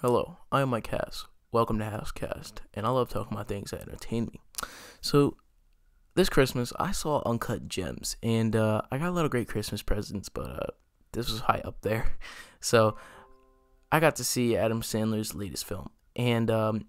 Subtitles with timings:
[0.00, 1.24] Hello, I am Mike Hass.
[1.52, 4.42] Welcome to Hasscast, and I love talking about things that entertain me.
[5.00, 5.38] So,
[6.14, 9.80] this Christmas, I saw Uncut Gems, and uh, I got a lot of great Christmas
[9.80, 10.66] presents, but uh,
[11.12, 12.08] this was high up there.
[12.60, 12.98] So,
[13.90, 16.88] I got to see Adam Sandler's latest film, and um,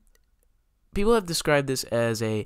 [0.93, 2.45] people have described this as a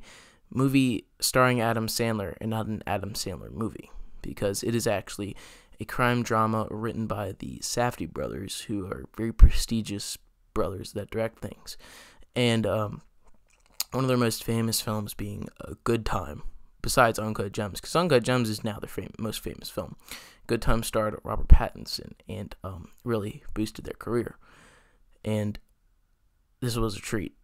[0.52, 3.90] movie starring Adam Sandler and not an Adam Sandler movie
[4.22, 5.36] because it is actually
[5.80, 10.20] a crime drama written by the Safdie brothers, who are very prestigious
[10.54, 11.78] brothers that direct things.
[12.36, 13.02] And um,
[13.92, 16.44] one of their most famous films being A Good Time,
[16.82, 19.96] besides Uncut Gems, because Uncut Gems is now their fam- most famous film.
[20.48, 24.38] Good Time starred Robert Pattinson and um, really boosted their career.
[25.24, 25.60] And
[26.62, 27.36] this was a treat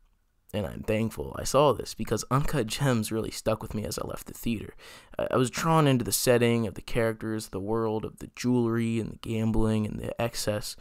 [0.53, 4.07] and I'm thankful I saw this because Uncut Gems really stuck with me as I
[4.07, 4.75] left the theater.
[5.19, 9.11] I was drawn into the setting of the characters, the world of the jewelry and
[9.11, 10.75] the gambling and the excess,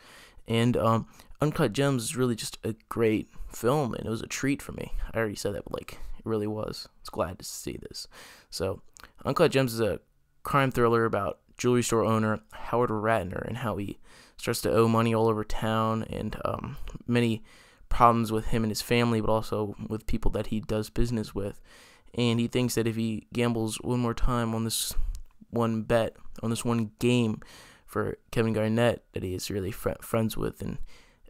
[0.48, 1.06] and um,
[1.40, 4.92] Uncut Gems is really just a great film, and it was a treat for me.
[5.12, 6.88] I already said that, but like it really was.
[7.00, 8.08] It's glad to see this.
[8.50, 8.82] So,
[9.24, 10.00] Uncut Gems is a
[10.42, 13.98] crime thriller about jewelry store owner Howard Ratner and how he
[14.36, 17.42] starts to owe money all over town and um, many
[17.88, 21.60] problems with him and his family, but also with people that he does business with.
[22.14, 24.94] And he thinks that if he gambles one more time on this
[25.50, 27.40] one bet, on this one game
[27.86, 30.78] for Kevin Garnett that he is really fr- friends with, and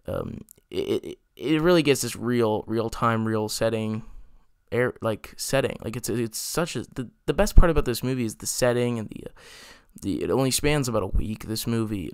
[0.07, 0.41] um,
[0.71, 4.03] it, it really gets this real real time real setting
[4.73, 5.77] air like setting.
[5.83, 8.99] Like it's it's such a the, the best part about this movie is the setting
[8.99, 9.25] and the
[10.03, 12.11] the it only spans about a week this movie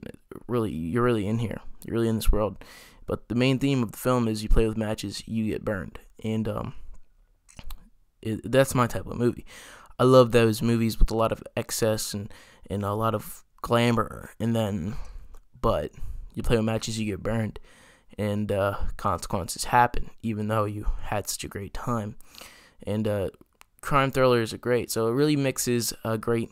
[0.46, 1.60] really you're really in here.
[1.84, 2.62] You're really in this world.
[3.06, 5.98] But the main theme of the film is you play with matches, you get burned,
[6.22, 6.74] and um,
[8.22, 9.44] it, that's my type of movie.
[9.98, 12.32] I love those movies with a lot of excess and
[12.70, 14.96] and a lot of glamour, and then,
[15.60, 15.92] but
[16.34, 17.58] you play with matches, you get burned,
[18.19, 22.16] and uh, consequences happen, even though you had such a great time.
[22.82, 23.30] And uh,
[23.80, 26.50] crime thrillers are great, so it really mixes a great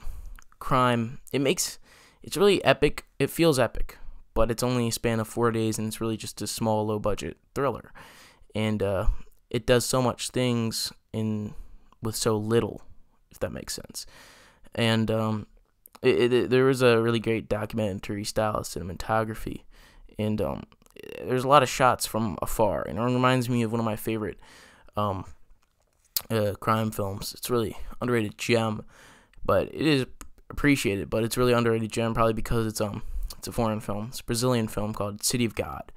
[0.58, 1.20] crime.
[1.32, 1.78] It makes
[2.22, 3.04] it's really epic.
[3.18, 3.98] It feels epic
[4.34, 6.98] but it's only a span of four days and it's really just a small, low
[6.98, 7.92] budget thriller.
[8.54, 9.06] And uh,
[9.48, 11.54] it does so much things in
[12.02, 12.82] with so little,
[13.30, 14.06] if that makes sense.
[14.74, 15.46] And um,
[16.02, 19.62] it, it, there was a really great documentary style cinematography,
[20.18, 20.64] and um,
[21.24, 23.96] there's a lot of shots from afar, and it reminds me of one of my
[23.96, 24.38] favorite
[24.96, 25.24] um,
[26.30, 27.34] uh, crime films.
[27.36, 28.84] It's really underrated gem,
[29.44, 30.06] but it is
[30.48, 33.02] appreciated, but it's really underrated gem probably because it's um
[33.38, 34.08] it's a foreign film.
[34.08, 35.92] It's a Brazilian film called City of God.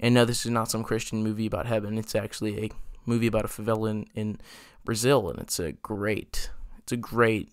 [0.00, 1.96] And no, this is not some Christian movie about heaven.
[1.96, 2.70] It's actually a
[3.06, 4.40] movie about a favela in, in
[4.84, 7.50] Brazil, and it's a great, it's a great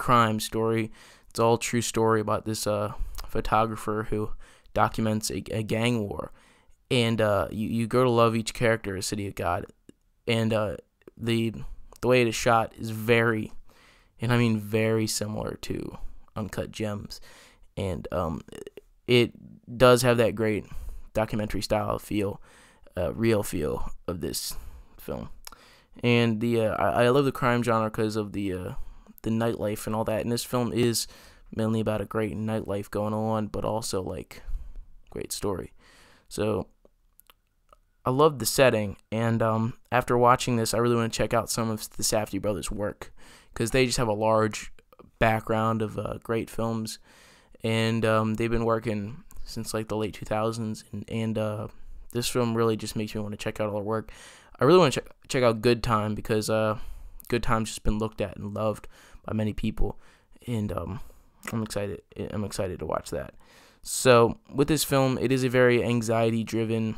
[0.00, 0.90] crime story.
[1.28, 2.94] It's all true story about this uh,
[3.28, 4.30] photographer who
[4.74, 6.32] documents a, a gang war,
[6.90, 9.66] and uh, you you grow to love each character of City of God,
[10.26, 10.76] and uh,
[11.16, 11.52] the
[12.00, 13.52] the way it is shot is very,
[14.20, 15.98] and I mean very similar to
[16.34, 17.20] Uncut Gems
[17.80, 18.42] and um,
[19.06, 19.32] it
[19.76, 20.66] does have that great
[21.14, 22.40] documentary style feel,
[22.96, 24.54] uh, real feel of this
[24.98, 25.30] film.
[26.02, 28.72] And the uh, I, I love the crime genre because of the uh,
[29.22, 30.22] the nightlife and all that.
[30.22, 31.06] And this film is
[31.54, 34.42] mainly about a great nightlife going on, but also like
[35.10, 35.72] great story.
[36.28, 36.68] So
[38.04, 41.50] I love the setting, and um, after watching this, I really want to check out
[41.50, 43.12] some of the Safdie brothers' work
[43.52, 44.72] because they just have a large
[45.18, 46.98] background of uh, great films
[47.62, 51.68] and um, they've been working since like the late 2000s, and, and uh,
[52.12, 54.10] this film really just makes me want to check out all their work.
[54.58, 56.78] I really want to check check out Good Time because uh,
[57.30, 58.88] Good Time's just been looked at and loved
[59.24, 59.98] by many people,
[60.46, 61.00] and um,
[61.52, 62.02] I'm excited.
[62.30, 63.34] I'm excited to watch that.
[63.82, 66.96] So with this film, it is a very anxiety-driven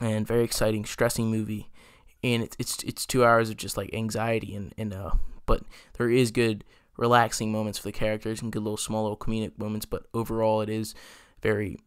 [0.00, 1.70] and very exciting, stressing movie,
[2.24, 5.12] and it's it's it's two hours of just like anxiety and and uh,
[5.46, 5.62] but
[5.98, 6.64] there is good
[6.96, 10.68] relaxing moments for the characters and good little small little comedic moments, but overall it
[10.68, 10.94] is
[11.42, 11.78] very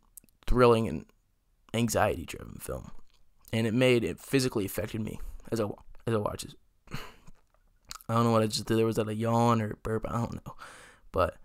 [0.45, 1.05] thrilling and
[1.73, 2.91] anxiety driven film.
[3.53, 5.19] And it made it physically affected me
[5.51, 5.65] as I
[6.05, 6.53] as I watched it.
[8.09, 8.77] I don't know what I just did.
[8.77, 10.05] There was that a yawn or a burp.
[10.07, 10.55] I don't know,
[11.11, 11.35] but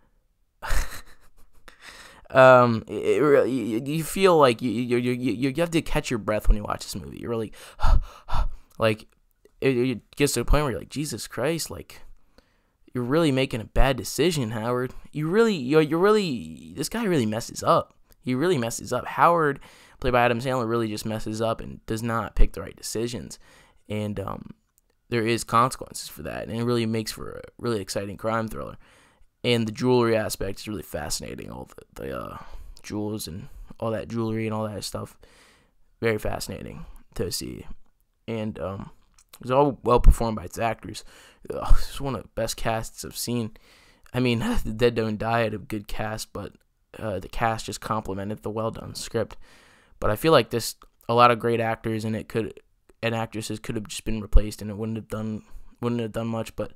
[2.30, 6.10] um, it, it you, you, feel like you you, you you you have to catch
[6.10, 7.18] your breath when you watch this movie.
[7.18, 7.52] You're really
[8.78, 9.06] like
[9.60, 12.02] it, it gets to a point where you're like Jesus Christ, like
[12.92, 14.92] you're really making a bad decision, Howard.
[15.12, 17.94] You really, you're, you're really, this guy really messes up.
[18.20, 19.06] He really messes up.
[19.06, 19.60] Howard,
[20.00, 23.38] played by Adam Sandler, really just messes up and does not pick the right decisions.
[23.88, 24.50] And um,
[25.12, 26.48] there is consequences for that.
[26.48, 28.78] And it really makes for a really exciting crime thriller.
[29.44, 31.50] And the jewelry aspect is really fascinating.
[31.50, 32.38] All the, the uh,
[32.82, 33.48] jewels and
[33.78, 35.18] all that jewelry and all that stuff.
[36.00, 37.66] very fascinating to see,
[38.26, 38.90] and um,
[39.34, 41.04] it was all well performed by its actors.
[41.52, 43.50] Ugh, it's one of the best casts I've seen.
[44.14, 46.52] I mean, The Dead Don't Die had a good cast, but
[46.98, 49.36] uh, the cast just complemented the well done script.
[50.00, 50.76] But I feel like this
[51.06, 52.58] a lot of great actors and it could
[53.02, 55.42] and actresses could have just been replaced and it wouldn't have done
[55.80, 56.54] wouldn't have done much.
[56.56, 56.72] But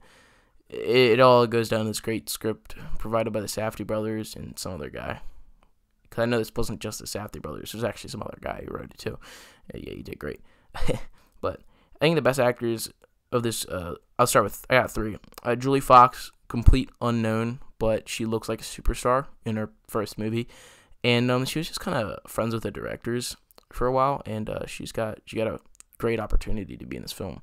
[0.68, 4.58] it, it all goes down to this great script provided by the Safdie brothers and
[4.58, 5.20] some other guy.
[6.02, 7.72] Because I know this wasn't just the Safdie brothers.
[7.72, 9.18] There's actually some other guy who wrote it too.
[9.74, 10.40] Yeah, you did great.
[11.40, 11.60] but
[12.00, 12.90] I think the best actors
[13.32, 15.16] of this, uh, I'll start with, I got three.
[15.42, 20.48] Uh, Julie Fox, complete unknown, but she looks like a superstar in her first movie.
[21.02, 23.36] And um, she was just kind of friends with the directors
[23.72, 25.60] for a while, and uh, she's got she got a
[25.98, 27.42] great opportunity to be in this film.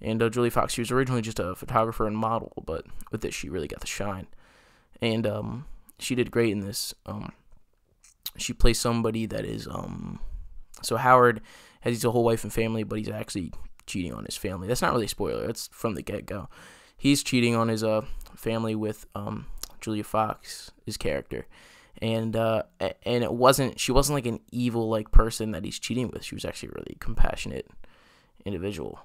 [0.00, 3.34] And uh, Julie Fox, she was originally just a photographer and model, but with this,
[3.34, 4.26] she really got the shine.
[5.00, 5.66] And um,
[5.98, 6.94] she did great in this.
[7.06, 7.32] Um,
[8.36, 10.20] she plays somebody that is um,
[10.82, 11.40] so Howard
[11.80, 13.52] has a whole wife and family, but he's actually
[13.86, 14.68] cheating on his family.
[14.68, 15.46] That's not really a spoiler.
[15.46, 16.48] That's from the get go.
[16.96, 18.02] He's cheating on his uh
[18.34, 19.46] family with um
[19.80, 21.46] Julia Fox, his character,
[22.02, 22.62] and uh
[23.04, 26.24] and it wasn't she wasn't like an evil like person that he's cheating with.
[26.24, 27.68] She was actually a really compassionate
[28.44, 29.00] individual,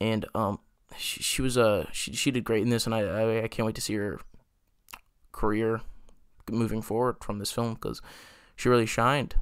[0.00, 0.58] and um
[0.96, 3.66] she, she was uh she she did great in this, and I, I I can't
[3.66, 4.20] wait to see her
[5.32, 5.80] career
[6.50, 8.00] moving forward from this film because
[8.54, 9.36] she really shined,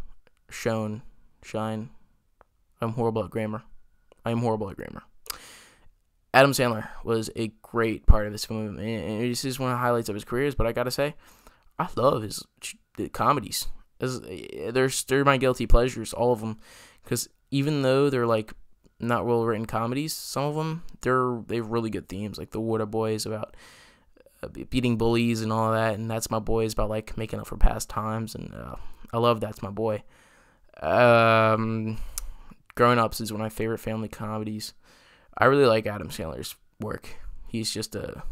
[0.50, 1.02] shone,
[1.42, 1.90] shine.
[2.80, 3.62] I'm horrible at grammar.
[4.24, 5.02] I am horrible at grammar.
[6.32, 9.80] Adam Sandler was a great part of this film, and this is one of the
[9.80, 10.54] highlights of his careers.
[10.56, 11.14] But I gotta say,
[11.78, 12.44] I love his
[13.12, 13.66] comedies.
[13.98, 16.58] They're they're my guilty pleasures, all of them,
[17.02, 18.52] because even though they're like
[19.00, 22.60] not well written comedies, some of them they're they have really good themes, like the
[22.60, 23.56] Water Boys about
[24.42, 27.46] uh, beating bullies and all that, and that's my boy is about like making up
[27.46, 28.76] for past times, and uh,
[29.12, 30.02] I love that's my boy.
[30.80, 31.98] Um,
[32.74, 34.74] Grown Ups is one of my favorite family comedies.
[35.36, 37.08] I really like Adam Sandler's work.
[37.46, 38.22] He's just a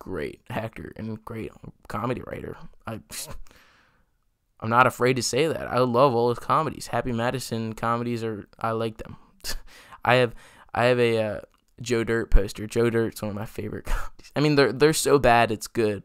[0.00, 1.52] great actor and great
[1.86, 2.56] comedy writer.
[2.88, 3.00] I
[4.62, 5.70] I'm not afraid to say that.
[5.70, 6.88] I love all his comedies.
[6.88, 9.16] Happy Madison comedies are I like them.
[10.04, 10.34] I have
[10.74, 11.40] I have a uh,
[11.80, 12.66] Joe Dirt poster.
[12.66, 14.32] Joe Dirt's one of my favorite comedies.
[14.34, 16.02] I mean they're they're so bad it's good,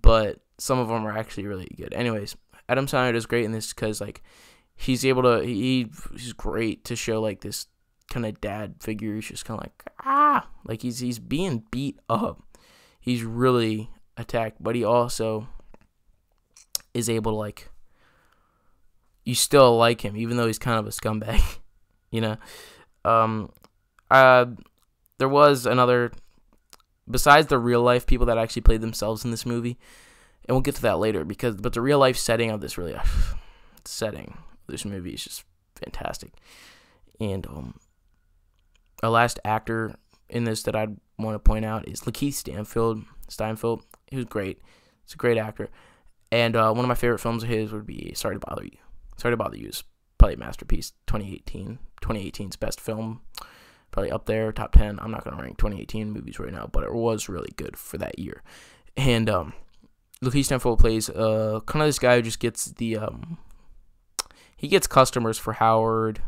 [0.00, 1.94] but some of them are actually really good.
[1.94, 2.36] Anyways,
[2.68, 4.22] Adam Sandler does great in this because like
[4.74, 7.66] he's able to he he's great to show like this
[8.10, 9.14] kind of dad figure.
[9.14, 12.43] He's just kind of like ah, like he's he's being beat up.
[13.04, 15.46] He's really attacked, but he also
[16.94, 17.68] is able to like
[19.24, 21.42] you still like him even though he's kind of a scumbag,
[22.10, 22.38] you know.
[23.04, 23.52] Um,
[24.10, 24.46] uh,
[25.18, 26.12] there was another
[27.10, 29.76] besides the real life people that actually played themselves in this movie,
[30.48, 32.96] and we'll get to that later because but the real life setting of this really
[33.84, 36.32] setting this movie is just fantastic.
[37.20, 37.74] And um,
[39.02, 39.96] a last actor
[40.34, 43.04] in this that I'd want to point out is Lakeith Stanfield.
[43.28, 43.82] Steinfeld.
[44.10, 44.60] He was great.
[45.04, 45.70] He's a great actor.
[46.30, 48.78] And uh, one of my favorite films of his would be Sorry to Bother You.
[49.16, 49.84] Sorry to Bother You is
[50.18, 50.92] probably a masterpiece.
[51.06, 51.78] 2018.
[52.02, 53.22] 2018's best film.
[53.92, 54.98] Probably up there, top 10.
[55.00, 57.96] I'm not going to rank 2018 movies right now, but it was really good for
[57.98, 58.42] that year.
[58.96, 59.52] And um,
[60.22, 63.38] Lakeith Stanfield plays uh, kind of this guy who just gets the um,
[64.56, 66.22] he gets customers for Howard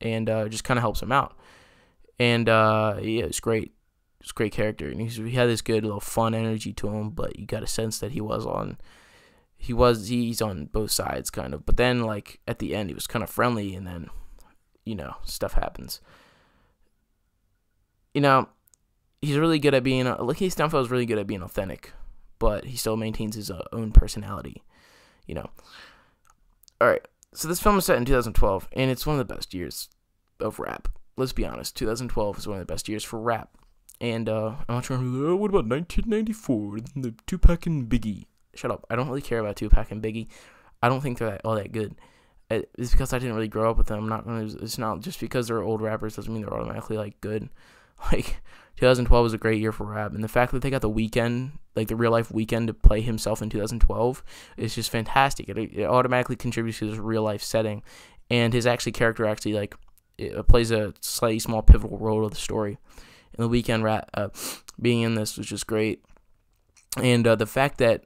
[0.00, 1.36] and uh, just kind of helps him out.
[2.18, 3.72] And uh, yeah, it's great.
[4.20, 7.10] It's great character, and he had this good little fun energy to him.
[7.10, 8.78] But you got a sense that he was on,
[9.56, 11.66] he was he's on both sides kind of.
[11.66, 14.08] But then like at the end, he was kind of friendly, and then
[14.84, 16.00] you know stuff happens.
[18.14, 18.48] You know,
[19.20, 20.06] he's really good at being.
[20.06, 21.92] Lakeith Stanfield is really good at being authentic,
[22.38, 24.62] but he still maintains his uh, own personality.
[25.26, 25.50] You know.
[26.80, 29.54] All right, so this film is set in 2012, and it's one of the best
[29.54, 29.88] years
[30.40, 30.88] of rap.
[31.16, 33.50] Let's be honest, 2012 is one of the best years for rap.
[34.00, 34.96] And uh, I'm not sure.
[34.96, 36.78] Oh, what about 1994?
[36.96, 38.26] The Tupac and Biggie.
[38.54, 38.84] Shut up.
[38.90, 40.28] I don't really care about Tupac and Biggie.
[40.82, 41.94] I don't think they're that, all that good.
[42.50, 43.98] It's because I didn't really grow up with them.
[43.98, 44.44] I'm not gonna.
[44.44, 47.48] It's not just because they're old rappers doesn't mean they're automatically like good.
[48.12, 48.42] Like
[48.76, 51.52] 2012 was a great year for rap, and the fact that they got the Weeknd,
[51.76, 54.22] like the real life Weeknd, to play himself in 2012
[54.56, 55.48] is just fantastic.
[55.48, 57.82] It, it automatically contributes to this real life setting,
[58.28, 59.76] and his actually character actually like
[60.48, 62.78] plays a slightly small pivotal role of the story.
[63.36, 64.28] And the Weeknd rat uh,
[64.80, 66.04] being in this was just great,
[67.02, 68.04] and uh, the fact that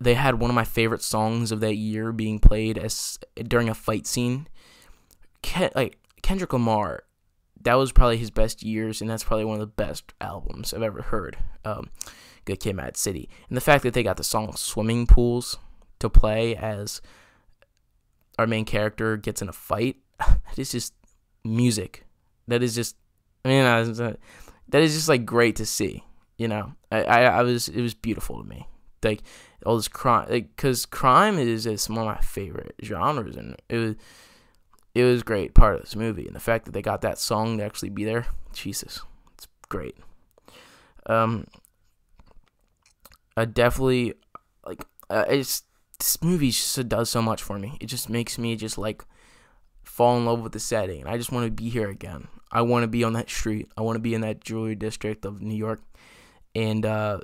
[0.00, 3.74] they had one of my favorite songs of that year being played as during a
[3.74, 4.48] fight scene.
[5.40, 7.04] Ken, like Kendrick Lamar
[7.64, 10.82] that was probably his best years, and that's probably one of the best albums I've
[10.82, 11.36] ever heard.
[11.64, 11.90] Um,
[12.44, 15.58] Good Kid, Mad City, and the fact that they got the song "Swimming Pools"
[15.98, 17.00] to play as
[18.38, 19.96] our main character gets in a fight
[20.56, 20.92] is just
[21.44, 22.04] music.
[22.48, 22.96] That is just,
[23.44, 26.04] I mean, that is just like great to see.
[26.36, 28.68] You know, I, I, I was, it was beautiful to me.
[29.02, 29.22] Like
[29.66, 33.76] all this crime, like, cause crime is, is one of my favorite genres, and it
[33.76, 33.94] was,
[34.94, 37.58] it was great part of this movie, and the fact that they got that song
[37.58, 39.00] to actually be there, Jesus,
[39.34, 39.96] it's great.
[41.06, 41.46] Um,
[43.36, 44.14] I definitely
[44.66, 45.64] like uh, it's
[45.98, 47.76] this movie just does so much for me.
[47.80, 49.04] It just makes me just like
[49.94, 51.06] fall in love with the setting.
[51.06, 52.26] I just want to be here again.
[52.50, 53.68] I want to be on that street.
[53.76, 55.82] I want to be in that jewelry district of New York.
[56.52, 57.20] And uh,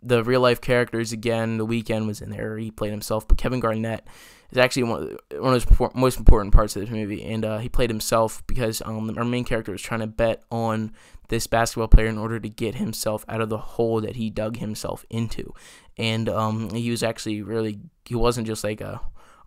[0.00, 1.58] the real life characters again.
[1.58, 2.58] The Weeknd was in there.
[2.58, 4.06] He played himself, but Kevin Garnett
[4.52, 7.58] is actually one of, one of the most important parts of this movie, and uh,
[7.58, 10.92] he played himself because um, our main character was trying to bet on
[11.28, 14.58] this basketball player in order to get himself out of the hole that he dug
[14.58, 15.52] himself into,
[15.96, 19.00] and um, he was actually really he wasn't just like a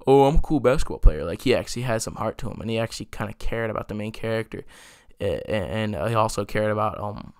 [0.06, 2.70] oh I'm a cool basketball player like he actually had some heart to him, and
[2.70, 4.66] he actually kind of cared about the main character,
[5.20, 7.34] and he also cared about um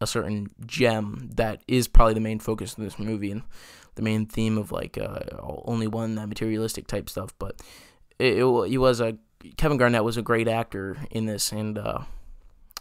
[0.00, 3.42] a certain gem that is probably the main focus of this movie and
[3.96, 7.34] the main theme of like uh, only one that materialistic type stuff.
[7.38, 7.60] But
[8.18, 9.18] it, it, he was a
[9.56, 12.00] Kevin Garnett was a great actor in this, and uh,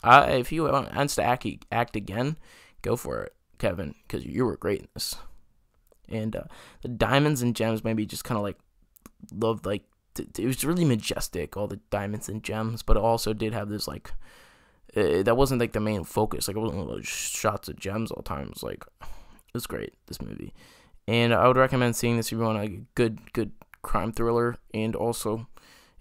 [0.03, 2.37] I, if he wants to act act again,
[2.81, 5.15] go for it, Kevin, because you were great in this.
[6.11, 6.43] And uh,
[6.81, 8.57] the diamonds and gems maybe just kind of like
[9.31, 9.83] loved like
[10.17, 13.87] it was really majestic, all the diamonds and gems, but it also did have this
[13.87, 14.11] like
[14.93, 16.47] it, that wasn't like the main focus.
[16.47, 18.47] Like it wasn't like shots of gems all the time.
[18.47, 20.53] It was like it was great this movie,
[21.07, 23.51] and I would recommend seeing this if you want a good good
[23.81, 25.47] crime thriller, and also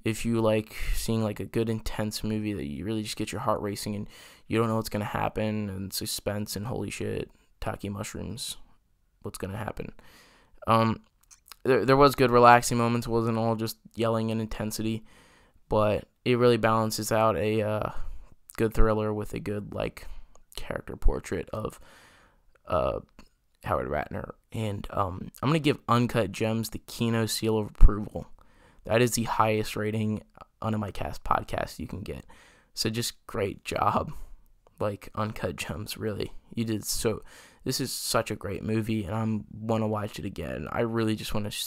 [0.05, 3.43] if you like seeing like a good intense movie that you really just get your
[3.43, 4.09] heart racing and
[4.47, 8.57] you don't know what's gonna happen and suspense and holy shit, taki mushrooms,
[9.23, 9.93] what's gonna happen.
[10.67, 11.01] Um,
[11.65, 13.07] there there was good relaxing moments.
[13.07, 15.05] It wasn't all just yelling and intensity,
[15.69, 17.91] but it really balances out a uh,
[18.57, 20.07] good thriller with a good like
[20.57, 21.79] character portrait of
[22.67, 23.01] uh,
[23.65, 24.31] Howard Ratner.
[24.53, 28.27] And um, I'm gonna give Uncut Gems the Kino seal of approval.
[28.85, 30.23] That is the highest rating
[30.63, 32.25] on a MyCast podcast you can get.
[32.75, 34.13] So just great job,
[34.81, 35.97] like Uncut Gems.
[35.97, 37.23] Really, you did so.
[37.69, 39.21] This is such a great movie, and I
[39.61, 40.69] want to watch it again.
[40.73, 41.51] I really just want to.
[41.51, 41.67] Sh-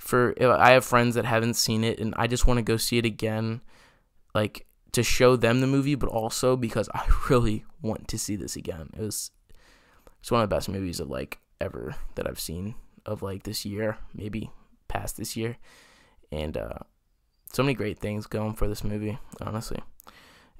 [0.00, 2.96] for I have friends that haven't seen it, and I just want to go see
[2.96, 3.60] it again.
[4.34, 8.56] Like to show them the movie, but also because I really want to see this
[8.56, 8.88] again.
[8.96, 9.30] It was
[10.18, 13.66] it's one of the best movies of like ever that I've seen of like this
[13.66, 14.50] year, maybe
[14.88, 15.58] past this year,
[16.32, 16.78] and uh,
[17.52, 19.82] so many great things going for this movie, honestly.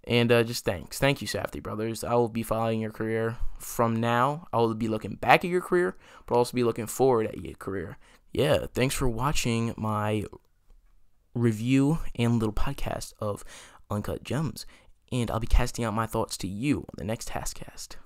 [0.08, 2.02] And uh, just thanks, thank you, Safdie brothers.
[2.02, 4.48] I will be following your career from now.
[4.54, 5.96] I will be looking back at your career,
[6.26, 7.98] but also be looking forward at your career.
[8.32, 10.24] Yeah, thanks for watching my
[11.34, 13.44] review and little podcast of
[13.90, 14.64] Uncut Gems,
[15.12, 17.96] and I'll be casting out my thoughts to you on the next Hasscast.